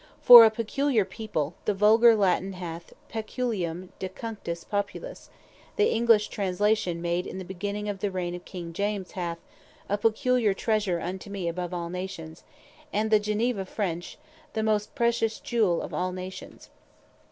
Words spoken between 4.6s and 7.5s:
Populis: the English translation made in the